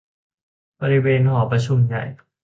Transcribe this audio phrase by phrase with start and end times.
[0.81, 2.03] บริเวณหอประชุมใหญ่